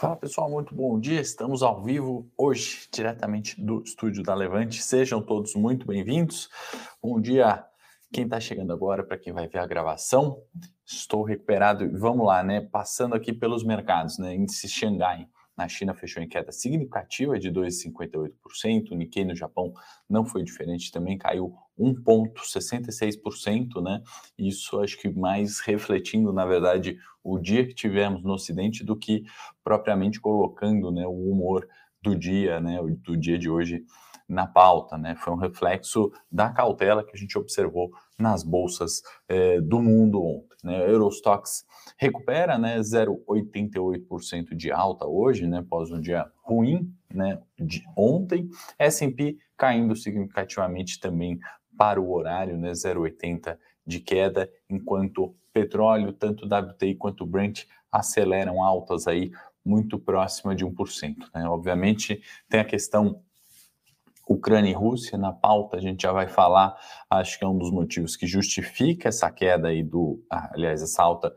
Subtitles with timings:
[0.00, 1.20] Fala pessoal, muito bom dia.
[1.20, 4.82] Estamos ao vivo hoje, diretamente do estúdio da Levante.
[4.82, 6.48] Sejam todos muito bem-vindos.
[7.02, 7.62] Bom dia,
[8.10, 10.42] quem está chegando agora, para quem vai ver a gravação.
[10.86, 12.62] Estou recuperado e vamos lá, né?
[12.62, 14.34] Passando aqui pelos mercados, né?
[14.34, 15.28] Índice Xangai
[15.60, 19.74] na China fechou em queda significativa de 2,58%, o Nikkei no Japão
[20.08, 24.02] não foi diferente, também caiu 1,66%, né?
[24.38, 29.24] Isso acho que mais refletindo, na verdade, o dia que tivemos no Ocidente do que
[29.62, 31.68] propriamente colocando né, o humor
[32.02, 33.84] do dia, né, do dia de hoje
[34.30, 35.16] na pauta, né?
[35.16, 40.56] Foi um reflexo da cautela que a gente observou nas bolsas eh, do mundo ontem.
[40.62, 40.88] Né?
[40.88, 41.66] Eurostox
[41.98, 48.48] recupera, né, 0,88% de alta hoje, né, após um dia ruim, né, de ontem.
[48.78, 51.38] S&P caindo significativamente também
[51.76, 59.08] para o horário, né, 0,80 de queda, enquanto petróleo, tanto WTI quanto Brent aceleram altas
[59.08, 59.32] aí
[59.64, 61.16] muito próxima de 1%.
[61.34, 61.48] Né?
[61.48, 63.22] Obviamente tem a questão
[64.30, 66.78] Ucrânia e Rússia na pauta, a gente já vai falar,
[67.10, 71.02] acho que é um dos motivos que justifica essa queda aí do, ah, aliás, essa
[71.02, 71.34] alta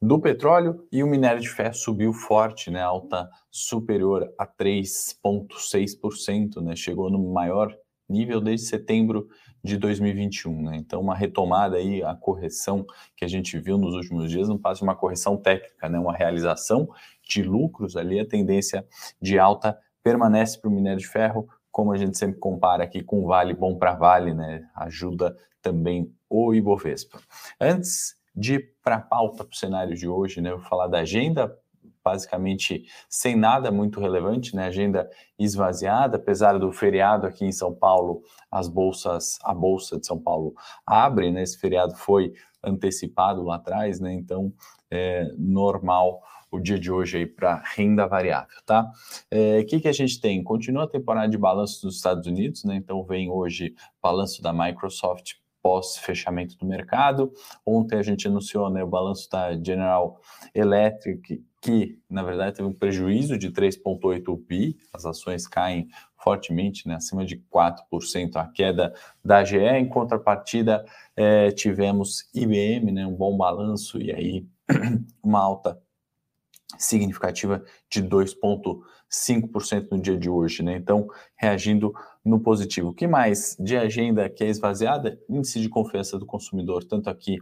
[0.00, 6.74] do petróleo e o minério de ferro subiu forte, né, alta superior a 3,6%, né,
[6.74, 7.76] chegou no maior
[8.08, 9.28] nível desde setembro
[9.62, 10.76] de 2021, né?
[10.76, 12.84] Então uma retomada aí, a correção
[13.16, 15.98] que a gente viu nos últimos dias não passa uma correção técnica, né?
[15.98, 16.88] Uma realização
[17.22, 18.86] de lucros ali, a tendência
[19.20, 23.26] de alta permanece para o minério de ferro, como a gente sempre compara aqui com
[23.26, 24.68] Vale bom para Vale, né?
[24.76, 27.18] Ajuda também o Ibovespa.
[27.58, 30.50] Antes de ir para a pauta para o cenário de hoje, né?
[30.50, 31.56] Eu vou falar da agenda,
[32.04, 34.66] basicamente sem nada muito relevante, né?
[34.66, 35.08] Agenda
[35.38, 40.54] esvaziada, apesar do feriado aqui em São Paulo, as bolsas, a bolsa de São Paulo
[40.86, 41.42] abre, né?
[41.42, 44.12] Esse feriado foi antecipado lá atrás, né?
[44.12, 44.52] Então
[44.90, 48.82] é normal o dia de hoje aí para renda variável, tá?
[48.82, 48.90] O
[49.30, 50.44] é, que, que a gente tem?
[50.44, 52.76] Continua a temporada de balanço dos Estados Unidos, né?
[52.76, 57.32] Então vem hoje balanço da Microsoft pós-fechamento do mercado.
[57.64, 60.20] Ontem a gente anunciou né, o balanço da General
[60.54, 66.96] Electric, que na verdade teve um prejuízo de 3,8 bi, as ações caem fortemente, né,
[66.96, 68.92] acima de 4% a queda
[69.24, 69.58] da GE.
[69.58, 70.84] Em contrapartida,
[71.16, 74.46] é, tivemos IBM, né, um bom balanço e aí
[75.22, 75.80] uma alta
[76.78, 80.76] significativa de 2,5% no dia de hoje, né?
[80.76, 81.06] Então,
[81.36, 81.92] reagindo
[82.24, 82.90] no positivo.
[82.90, 85.18] O que mais de agenda que é esvaziada?
[85.28, 87.38] Índice de confiança do consumidor, tanto aqui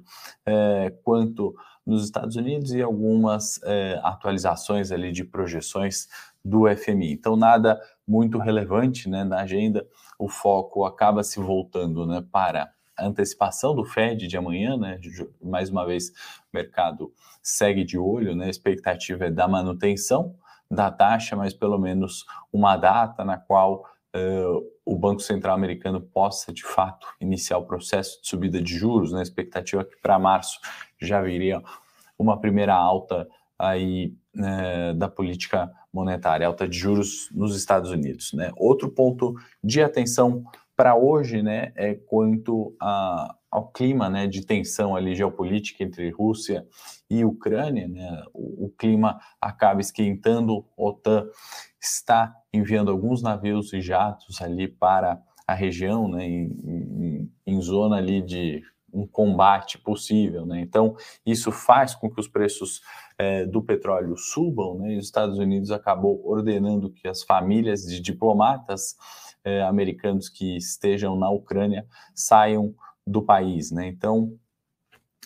[0.47, 1.55] é, quanto
[1.87, 6.09] nos Estados Unidos e algumas é, atualizações ali de projeções
[6.45, 7.13] do FMI.
[7.13, 9.87] Então, nada muito relevante né, na agenda,
[10.19, 12.73] o foco acaba se voltando né, para
[13.07, 14.99] antecipação do Fed de amanhã, né?
[15.43, 17.13] Mais uma vez, o mercado
[17.43, 18.47] segue de olho, né?
[18.47, 20.35] A expectativa é da manutenção
[20.71, 23.85] da taxa, mas pelo menos uma data na qual
[24.15, 29.13] uh, o Banco Central americano possa, de fato, iniciar o processo de subida de juros,
[29.13, 29.21] né?
[29.21, 30.61] A expectativa é que para março
[31.01, 31.63] já viria
[32.19, 33.27] uma primeira alta
[33.59, 38.33] aí né, da política monetária, alta de juros nos Estados Unidos.
[38.33, 38.51] Né?
[38.57, 40.45] Outro ponto de atenção
[40.77, 46.67] para hoje, né, é quanto a, ao clima, né, de tensão ali geopolítica entre Rússia
[47.11, 51.29] e Ucrânia, né, o, o clima acaba esquentando, a OTAN
[51.79, 57.97] está enviando alguns navios e jatos ali para a região, né, em, em, em zona
[57.97, 58.63] ali de
[58.93, 60.61] um combate possível, né?
[60.61, 62.81] Então isso faz com que os preços
[63.19, 64.95] é, do petróleo subam, né?
[64.95, 68.97] E os Estados Unidos acabou ordenando que as famílias de diplomatas
[69.45, 72.75] é, americanos que estejam na Ucrânia saiam
[73.07, 73.87] do país, né?
[73.89, 74.33] Então,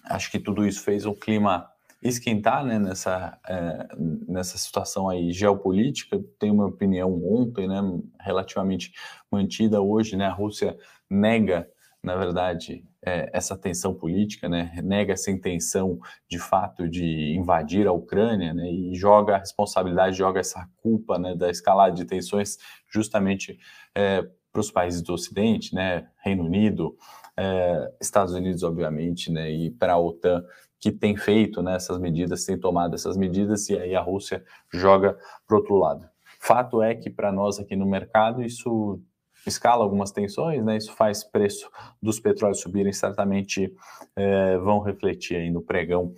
[0.04, 1.68] acho que tudo isso fez o clima
[2.04, 3.88] esquentar, né, nessa, é,
[4.28, 6.22] nessa situação aí geopolítica.
[6.38, 7.80] Tenho uma opinião ontem, né,
[8.20, 8.92] relativamente
[9.30, 10.76] mantida hoje, né, a Rússia
[11.08, 11.66] nega,
[12.04, 15.98] na verdade, é, essa tensão política, né, nega essa intenção
[16.28, 21.34] de fato de invadir a Ucrânia, né, e joga a responsabilidade, joga essa culpa, né,
[21.34, 22.58] da escalada de tensões
[22.88, 23.58] justamente
[23.94, 24.22] é,
[24.52, 26.94] para os países do Ocidente, né, Reino Unido,
[27.36, 30.44] é, Estados Unidos, obviamente, né, e para a OTAN
[30.78, 35.16] que tem feito né, essas medidas, tem tomado essas medidas, e aí a Rússia joga
[35.46, 36.06] para outro lado.
[36.38, 39.00] Fato é que para nós aqui no mercado isso
[39.48, 40.76] escala algumas tensões, né?
[40.76, 41.70] Isso faz preço
[42.02, 43.74] dos petróleos subirem, certamente
[44.16, 46.14] é, vão refletir aí no pregão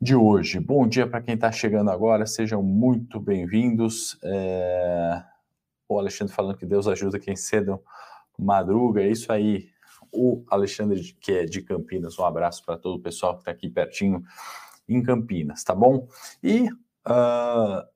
[0.00, 0.58] de hoje.
[0.58, 4.18] Bom dia para quem está chegando agora, sejam muito bem-vindos.
[4.24, 5.22] É...
[5.86, 7.82] O Alexandre falando que Deus ajuda quem cedo
[8.38, 9.68] madruga, é isso aí.
[10.10, 13.68] O Alexandre, que é de Campinas, um abraço para todo o pessoal que está aqui
[13.68, 14.22] pertinho
[14.88, 16.08] em Campinas, tá bom?
[16.42, 16.70] E
[17.06, 17.86] uh,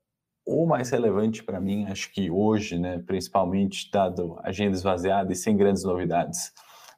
[0.45, 5.57] o mais relevante para mim, acho que hoje, né, principalmente dado agenda esvaziada e sem
[5.57, 6.53] grandes novidades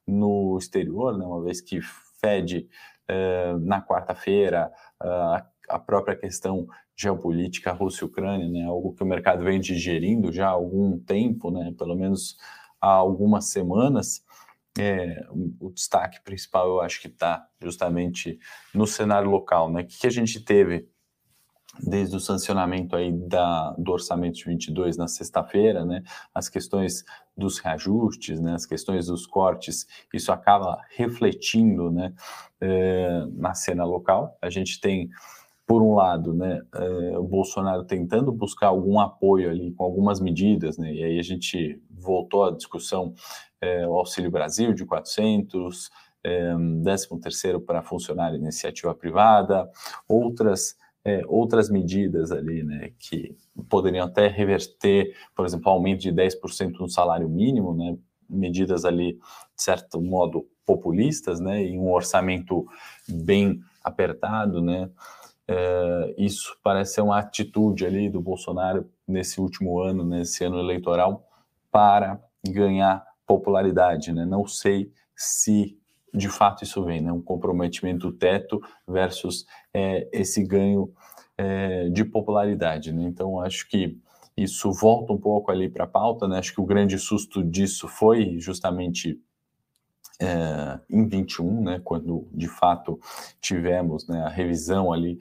[0.06, 1.80] no exterior, né, uma vez que
[2.20, 2.68] Fed
[3.10, 4.70] eh, na quarta-feira,
[5.02, 10.52] uh, a própria questão geopolítica Rússia-Ucrânia, né, algo que o mercado vem digerindo já há
[10.52, 12.38] algum tempo, né, pelo menos
[12.82, 14.26] há algumas semanas,
[14.78, 15.26] é,
[15.60, 18.38] o destaque principal eu acho que está justamente
[18.74, 19.72] no cenário local.
[19.72, 19.82] Né?
[19.82, 20.88] O que, que a gente teve
[21.82, 26.02] desde o sancionamento aí da, do orçamento de 22 na sexta-feira, né,
[26.34, 27.04] as questões
[27.36, 32.14] dos reajustes, né, as questões dos cortes, isso acaba refletindo, né,
[32.60, 34.38] é, na cena local.
[34.42, 35.10] A gente tem
[35.66, 40.78] por um lado, né, é, o Bolsonaro tentando buscar algum apoio ali com algumas medidas,
[40.78, 43.14] né, e aí a gente voltou à discussão
[43.62, 45.90] é, o Auxílio Brasil de 400,
[46.24, 46.54] é,
[46.84, 49.70] 13 terceiro para funcionário iniciativa privada,
[50.08, 50.76] outras
[51.08, 53.34] é, outras medidas ali, né, que
[53.70, 57.98] poderiam até reverter, por exemplo, aumento de 10% no salário mínimo, né,
[58.30, 62.68] medidas ali, de certo modo, populistas, né, e um orçamento
[63.08, 64.90] bem apertado, né,
[65.48, 71.26] é, isso parece ser uma atitude ali do Bolsonaro nesse último ano, nesse ano eleitoral,
[71.72, 74.26] para ganhar popularidade, né?
[74.26, 75.78] Não sei se
[76.14, 77.12] de fato isso vem, né?
[77.12, 80.92] Um comprometimento teto versus é, esse ganho
[81.38, 83.04] é, de popularidade, né?
[83.04, 83.98] Então acho que
[84.36, 86.38] isso volta um pouco ali para a pauta, né?
[86.38, 89.20] Acho que o grande susto disso foi justamente
[90.20, 93.00] é, em 21, né, quando de fato
[93.40, 95.20] tivemos né, a revisão ali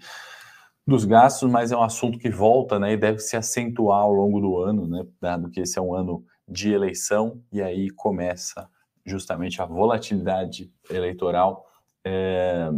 [0.87, 4.41] dos gastos, mas é um assunto que volta né, e deve se acentuar ao longo
[4.41, 8.69] do ano, né, dado que esse é um ano de eleição e aí começa
[9.07, 11.67] justamente a volatilidade eleitoral
[12.05, 12.71] é,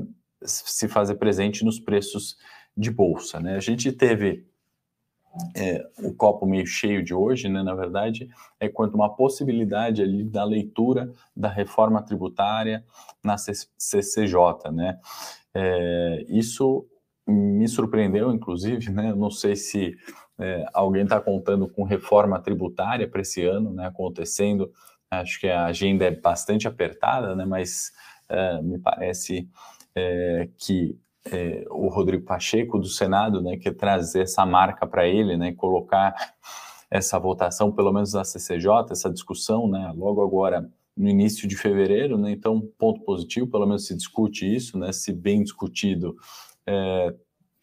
[0.43, 2.37] se fazer presente nos preços
[2.77, 3.41] de bolsa.
[3.41, 3.57] Né?
[3.57, 4.47] A gente teve
[5.55, 8.29] é, o copo meio cheio de hoje, né, na verdade,
[8.59, 12.85] é quanto uma possibilidade ali da leitura da reforma tributária
[13.23, 14.99] na CCJ, né?
[15.55, 16.87] É, isso
[17.27, 19.15] me surpreendeu, inclusive, né?
[19.15, 19.97] Não sei se
[20.39, 23.87] é, alguém está contando com reforma tributária para esse ano, né?
[23.87, 24.71] Acontecendo,
[25.11, 27.45] acho que a agenda é bastante apertada, né?
[27.45, 27.93] Mas
[28.29, 29.49] é, me parece
[29.95, 30.99] é, que
[31.33, 36.15] é, o Rodrigo Pacheco do Senado, né, quer trazer essa marca para ele, né, colocar
[36.91, 42.17] essa votação, pelo menos na CCJ, essa discussão, né, logo agora no início de fevereiro,
[42.19, 46.17] né, então ponto positivo, pelo menos se discute isso, né, se bem discutido
[46.67, 47.15] é,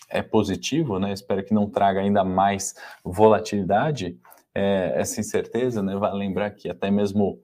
[0.09, 4.17] é positivo, né, espero que não traga ainda mais volatilidade,
[4.55, 7.41] é, essa incerteza, né, vale lembrar que até mesmo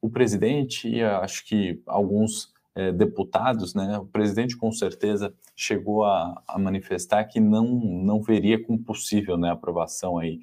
[0.00, 6.42] o presidente e acho que alguns é, deputados, né, o presidente com certeza chegou a,
[6.46, 10.40] a, manifestar que não, não veria como possível né, a aprovação aí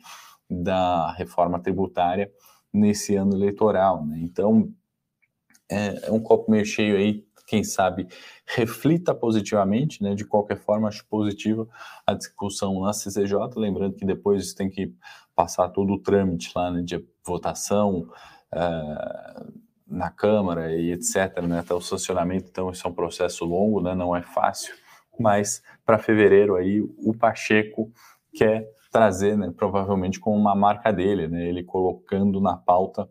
[0.50, 2.32] da reforma tributária
[2.74, 4.06] nesse ano eleitoral.
[4.06, 4.20] Né?
[4.22, 4.74] Então,
[5.70, 8.08] é, é, um copo meio cheio aí, quem sabe
[8.46, 10.16] reflita positivamente, né?
[10.16, 11.68] de qualquer forma, acho positiva
[12.08, 14.94] a discussão na CCJ, lembrando que depois tem que
[15.36, 18.08] passar todo o trâmite lá né, de votação,
[18.54, 23.82] é, na Câmara e etc., né, até o sancionamento, então isso é um processo longo,
[23.82, 24.74] né, não é fácil,
[25.20, 27.92] mas para fevereiro aí o Pacheco
[28.34, 33.10] quer trazer, né, provavelmente com uma marca dele, né, ele colocando na pauta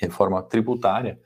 [0.00, 1.20] reforma tributária,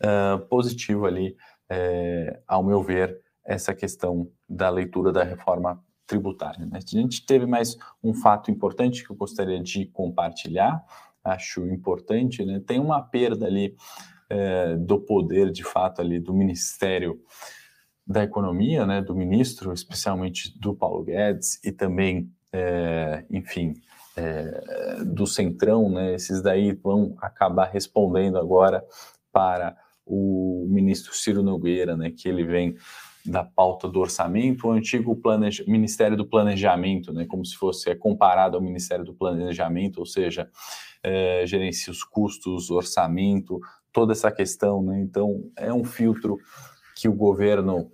[0.00, 1.36] uh, positivo ali,
[1.70, 6.64] uh, ao meu ver, essa questão da leitura da reforma tributária.
[6.64, 6.78] Né?
[6.78, 10.84] A gente teve mais um fato importante que eu gostaria de compartilhar,
[11.24, 12.60] acho importante, né?
[12.64, 13.74] Tem uma perda ali
[14.30, 17.20] é, do poder, de fato, ali do Ministério
[18.06, 19.02] da Economia, né?
[19.02, 23.74] Do ministro, especialmente do Paulo Guedes e também, é, enfim,
[24.16, 26.14] é, do Centrão, né?
[26.14, 28.84] Esses daí vão acabar respondendo agora
[29.32, 32.10] para o ministro Ciro Nogueira, né?
[32.10, 32.76] Que ele vem
[33.26, 37.94] da pauta do orçamento, o antigo planeja, Ministério do Planejamento, né, como se fosse é
[37.94, 40.48] comparado ao Ministério do Planejamento, ou seja,
[41.02, 43.60] é, gerencia os custos, orçamento,
[43.92, 44.82] toda essa questão.
[44.82, 45.00] Né?
[45.00, 46.38] Então, é um filtro
[46.96, 47.90] que o governo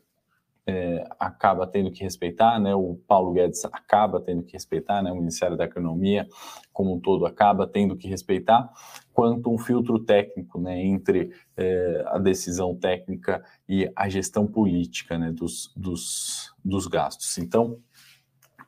[0.66, 2.74] é, acaba tendo que respeitar, né?
[2.74, 5.10] O Paulo Guedes acaba tendo que respeitar, né?
[5.10, 6.28] O Ministério da Economia,
[6.72, 8.70] como um todo, acaba tendo que respeitar,
[9.12, 10.80] quanto um filtro técnico, né?
[10.80, 15.32] Entre é, a decisão técnica e a gestão política, né?
[15.32, 17.38] Dos, dos, dos gastos.
[17.38, 17.78] Então,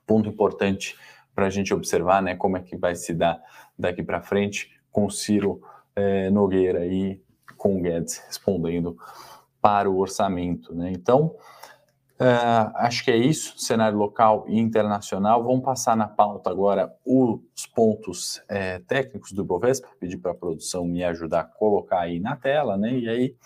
[0.07, 0.97] ponto importante
[1.35, 2.35] para a gente observar, né?
[2.35, 3.41] Como é que vai se dar
[3.79, 5.61] daqui para frente com Ciro
[5.95, 7.23] é, Nogueira e
[7.57, 8.97] com o Guedes respondendo
[9.61, 10.91] para o orçamento, né?
[10.93, 11.37] Então
[12.15, 15.43] Uh, acho que é isso, cenário local e internacional.
[15.43, 20.85] Vamos passar na pauta agora os pontos é, técnicos do Ibovespa, pedir para a produção
[20.85, 22.97] me ajudar a colocar aí na tela, né?
[22.97, 23.37] E aí,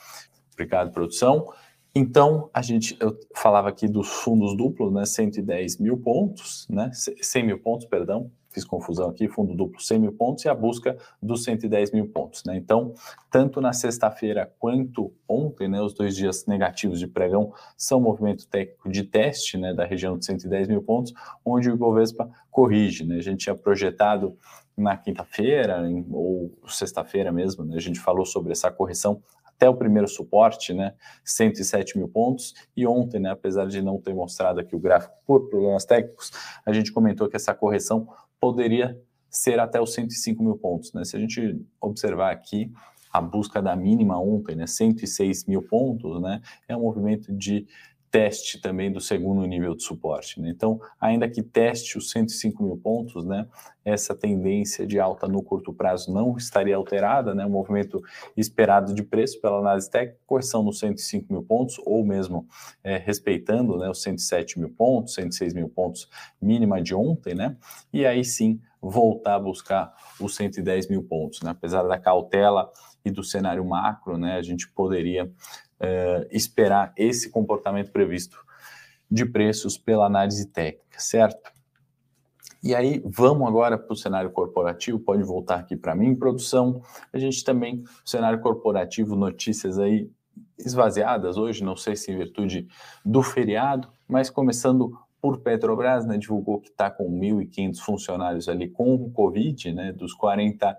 [0.52, 1.50] obrigado, produção.
[1.94, 5.06] Então, a gente, eu falava aqui dos fundos duplos, né?
[5.06, 6.90] 110 mil pontos, né?
[6.92, 10.96] 100 mil pontos, perdão, fiz confusão aqui, fundo duplo 100 mil pontos e a busca
[11.22, 12.42] dos 110 mil pontos.
[12.44, 12.56] Né?
[12.56, 12.92] Então,
[13.30, 18.90] tanto na sexta-feira quanto ontem, né, os dois dias negativos de pregão são movimento técnico
[18.90, 21.12] de teste né, da região de 110 mil pontos,
[21.44, 23.04] onde o Ibovespa corrige.
[23.04, 23.16] Né?
[23.16, 24.36] A gente tinha projetado
[24.76, 29.22] na quinta-feira ou sexta-feira mesmo, né, a gente falou sobre essa correção
[29.58, 34.14] até o primeiro suporte, né, 107 mil pontos, e ontem, né, apesar de não ter
[34.14, 36.30] mostrado aqui o gráfico por problemas técnicos,
[36.64, 38.08] a gente comentou que essa correção
[38.40, 40.92] poderia ser até os 105 mil pontos.
[40.92, 41.04] Né?
[41.04, 42.72] Se a gente observar aqui
[43.12, 47.66] a busca da mínima ontem, né, 106 mil pontos, né, é um movimento de
[48.10, 50.40] teste também do segundo nível de suporte.
[50.40, 50.50] Né?
[50.50, 53.46] Então, ainda que teste os 105 mil pontos, né,
[53.84, 58.02] essa tendência de alta no curto prazo não estaria alterada, né, o movimento
[58.36, 62.46] esperado de preço pela análise técnica, correção nos 105 mil pontos, ou mesmo
[62.82, 66.08] é, respeitando né, os 107 mil pontos, 106 mil pontos
[66.40, 67.56] mínima de ontem, né,
[67.92, 71.42] e aí sim voltar a buscar os 110 mil pontos.
[71.42, 71.50] Né?
[71.50, 72.70] Apesar da cautela
[73.04, 75.30] e do cenário macro, né, a gente poderia
[75.80, 78.38] uh, esperar esse comportamento previsto
[79.10, 81.50] de preços pela análise técnica, certo?
[82.62, 86.82] E aí, vamos agora para o cenário corporativo, pode voltar aqui para mim, produção.
[87.12, 90.10] A gente também, cenário corporativo, notícias aí
[90.58, 92.66] esvaziadas hoje, não sei se em virtude
[93.04, 98.94] do feriado, mas começando por Petrobras, né, divulgou que está com 1.500 funcionários ali com
[98.94, 100.76] o Covid, né, dos 40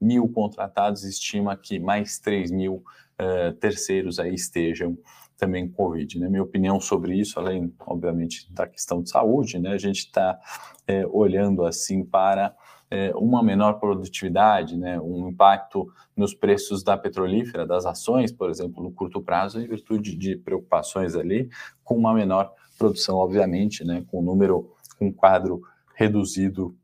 [0.00, 2.84] mil contratados, estima que mais 3 mil
[3.20, 4.96] uh, terceiros aí estejam
[5.36, 6.18] também com Covid.
[6.18, 6.28] Né?
[6.28, 9.70] Minha opinião sobre isso, além, obviamente, da questão de saúde, né?
[9.70, 10.38] a gente está
[10.86, 12.54] é, olhando assim para
[12.90, 14.98] é, uma menor produtividade, né?
[15.00, 20.16] um impacto nos preços da petrolífera, das ações, por exemplo, no curto prazo, em virtude
[20.16, 21.50] de preocupações ali
[21.84, 24.04] com uma menor produção, obviamente, né?
[24.10, 25.62] com um número, com um quadro
[25.94, 26.74] reduzido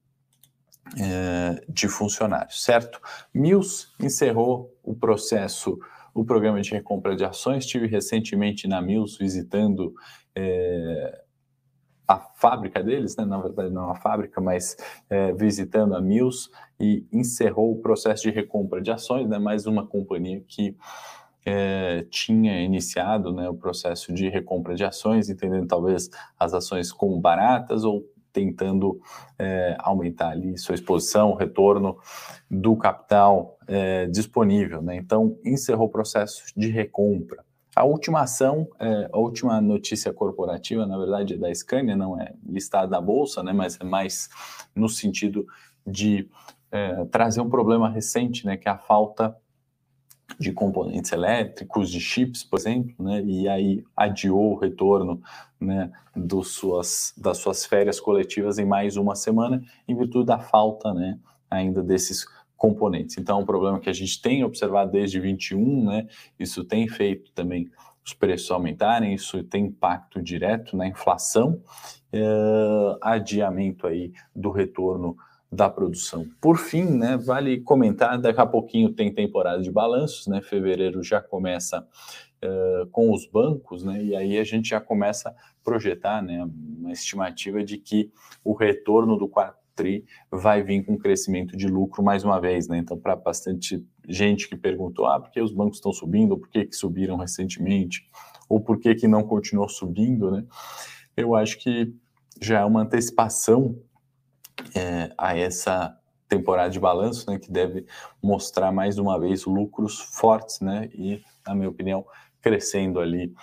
[1.69, 3.01] de funcionários, certo?
[3.33, 5.79] Mills encerrou o processo
[6.14, 7.64] o programa de recompra de ações.
[7.64, 9.95] Estive recentemente na Mills visitando
[10.35, 11.23] é,
[12.07, 13.25] a fábrica deles, né?
[13.25, 14.76] na verdade não a fábrica, mas
[15.09, 19.38] é, visitando a Mills e encerrou o processo de recompra de ações, né?
[19.38, 20.76] mais uma companhia que
[21.45, 27.21] é, tinha iniciado né, o processo de recompra de ações, entendendo talvez as ações como
[27.21, 29.01] baratas ou tentando
[29.39, 31.99] é, aumentar ali sua exposição, retorno
[32.51, 34.81] do capital é, disponível.
[34.83, 34.97] Né?
[34.97, 37.45] Então, encerrou o processo de recompra.
[37.75, 42.35] A última ação, é, a última notícia corporativa, na verdade, é da Scania, não é
[42.47, 44.29] listada na bolsa, né, mas é mais
[44.75, 45.47] no sentido
[45.87, 46.29] de
[46.71, 49.35] é, trazer um problema recente, né, que é a falta
[50.39, 55.21] de componentes elétricos, de chips, por exemplo, né, e aí adiou o retorno
[55.61, 55.91] né,
[56.45, 61.19] suas, das suas férias coletivas em mais uma semana, em virtude da falta né,
[61.51, 63.19] ainda desses componentes.
[63.19, 66.09] Então, é um problema que a gente tem observado desde 21, né,
[66.39, 67.71] isso tem feito também
[68.05, 71.61] os preços aumentarem, isso tem impacto direto na inflação,
[72.12, 72.21] é,
[73.01, 75.17] adiamento aí do retorno
[75.53, 76.27] da produção.
[76.41, 81.21] Por fim, né, vale comentar, daqui a pouquinho tem temporada de balanços, né, fevereiro já
[81.21, 81.87] começa
[82.43, 86.91] uh, com os bancos, né, e aí a gente já começa a projetar, né, uma
[86.91, 88.11] estimativa de que
[88.43, 92.79] o retorno do quarto tri vai vir com crescimento de lucro mais uma vez, né,
[92.79, 96.49] então para bastante gente que perguntou, ah, por que os bancos estão subindo, ou por
[96.49, 98.07] que, que subiram recentemente,
[98.49, 100.47] ou por que, que não continuou subindo, né,
[101.15, 101.95] eu acho que
[102.41, 103.79] já é uma antecipação
[104.75, 105.97] é, a essa
[106.29, 107.85] temporada de balanço, né, que deve
[108.23, 112.07] mostrar mais uma vez lucros fortes, né, e, na minha opinião,
[112.41, 113.35] crescendo ali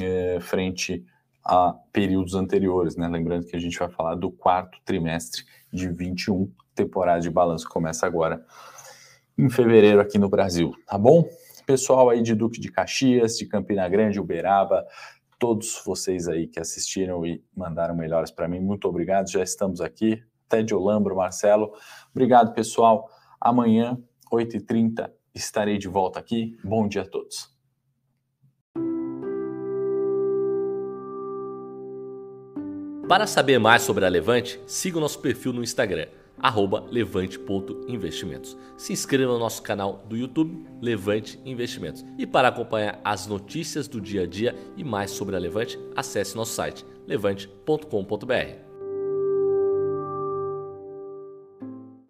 [0.00, 1.04] é, frente
[1.44, 6.50] a períodos anteriores, né, lembrando que a gente vai falar do quarto trimestre de 21,
[6.74, 8.44] temporada de balanço começa agora
[9.36, 11.28] em fevereiro aqui no Brasil, tá bom?
[11.66, 14.86] Pessoal aí de Duque de Caxias, de Campina Grande, Uberaba,
[15.38, 20.22] todos vocês aí que assistiram e mandaram melhores para mim, muito obrigado, já estamos aqui,
[20.48, 21.72] Ted Olambro, Marcelo.
[22.10, 23.08] Obrigado, pessoal.
[23.40, 23.98] Amanhã,
[24.32, 26.56] 8h30, estarei de volta aqui.
[26.64, 27.56] Bom dia a todos.
[33.08, 36.08] Para saber mais sobre a Levante, siga o nosso perfil no Instagram
[36.90, 38.56] levante.investimentos.
[38.76, 42.04] Se inscreva no nosso canal do YouTube Levante Investimentos.
[42.16, 46.36] E para acompanhar as notícias do dia a dia e mais sobre a Levante, acesse
[46.36, 48.67] nosso site levante.com.br.